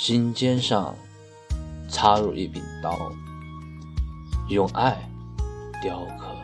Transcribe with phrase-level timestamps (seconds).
[0.00, 0.94] 心尖上
[1.90, 2.96] 插入一柄刀，
[4.48, 4.96] 用爱
[5.82, 6.36] 雕刻，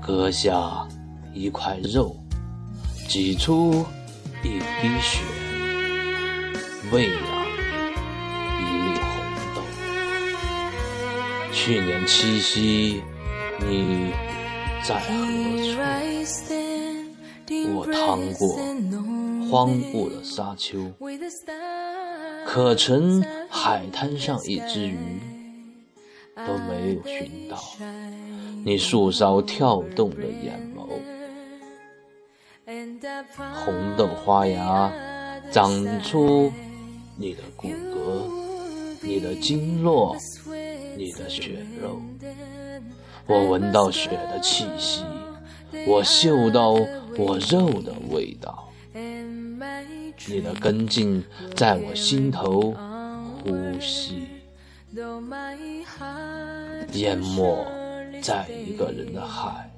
[0.00, 0.88] 割下
[1.34, 2.16] 一块肉，
[3.06, 3.84] 挤出
[4.42, 4.48] 一
[4.80, 5.20] 滴血，
[6.90, 7.18] 喂养
[8.58, 9.06] 一粒红
[9.54, 9.60] 豆。
[11.52, 13.02] 去年七夕，
[13.60, 14.10] 你
[14.82, 15.04] 在何
[15.74, 15.76] 处？
[17.74, 18.56] 我趟过
[19.50, 20.90] 荒芜的沙丘，
[22.46, 24.98] 可曾海滩上一只鱼
[26.34, 27.58] 都没有寻到？
[28.64, 31.00] 你树梢跳动的眼眸，
[33.64, 34.92] 红豆花芽
[35.50, 35.70] 长
[36.02, 36.52] 出
[37.16, 37.72] 你的骨骼，
[39.02, 40.16] 你的经络，
[40.96, 42.00] 你的血肉。
[43.26, 45.04] 我闻到血的气息，
[45.86, 46.76] 我嗅到。
[47.18, 52.74] 我肉的味道，你的根茎在我心头
[53.42, 54.28] 呼吸，
[56.92, 57.66] 淹没
[58.22, 59.70] 在一个人的海，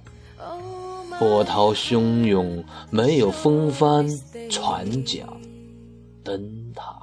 [1.19, 4.07] 波涛汹涌，没有风帆、
[4.51, 5.25] 船桨、
[6.25, 6.97] 灯塔，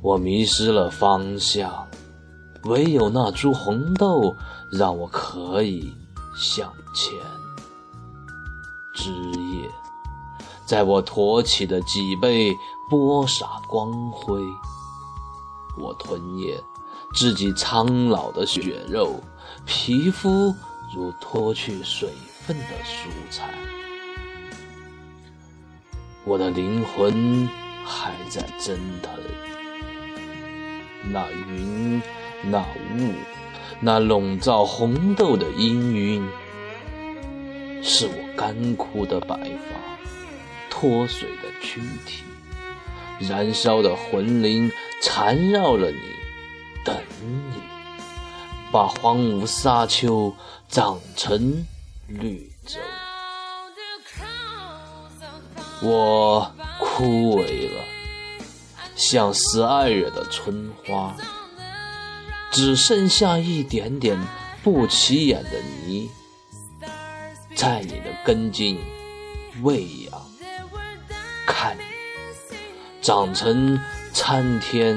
[0.00, 1.86] 我迷失了方向，
[2.64, 4.34] 唯有那株红豆
[4.72, 5.92] 让我可以
[6.34, 7.14] 向前。
[9.06, 9.70] 枝叶
[10.64, 12.58] 在我托起的脊背
[12.90, 14.42] 播撒光辉，
[15.78, 16.60] 我吞咽
[17.14, 19.20] 自己苍老的血肉，
[19.64, 20.52] 皮肤
[20.92, 23.54] 如脱去水分的蔬菜，
[26.24, 27.48] 我的灵魂
[27.84, 29.12] 还在蒸腾。
[31.12, 32.02] 那云，
[32.42, 33.12] 那雾，
[33.78, 36.28] 那笼罩红豆的氤氲。
[37.82, 39.98] 是我干枯的白发，
[40.68, 42.22] 脱水的躯体，
[43.18, 44.70] 燃烧的魂灵
[45.02, 46.00] 缠绕了你，
[46.84, 47.60] 等你，
[48.70, 50.34] 把荒芜沙丘
[50.68, 51.66] 长成
[52.06, 52.78] 绿洲。
[55.82, 57.84] 我枯萎了，
[58.94, 61.16] 像十二月的春花，
[62.50, 64.18] 只剩下一点点
[64.62, 66.10] 不起眼的泥。
[67.56, 68.78] 在你的根茎
[69.62, 70.20] 喂养，
[71.46, 71.82] 看你
[73.00, 73.80] 长成
[74.12, 74.94] 参天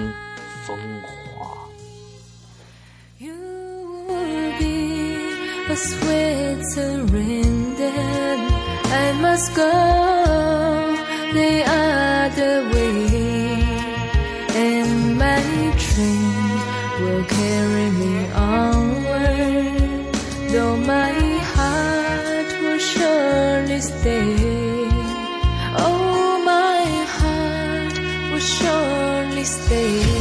[0.68, 1.10] 风华。
[29.70, 30.19] Stay